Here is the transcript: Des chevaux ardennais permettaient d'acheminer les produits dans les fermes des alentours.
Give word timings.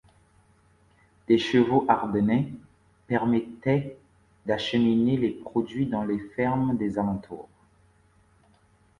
Des 1.27 1.37
chevaux 1.37 1.85
ardennais 1.87 2.51
permettaient 3.05 3.99
d'acheminer 4.47 5.15
les 5.15 5.29
produits 5.29 5.85
dans 5.85 6.03
les 6.05 6.17
fermes 6.17 6.75
des 6.75 6.97
alentours. 6.97 7.47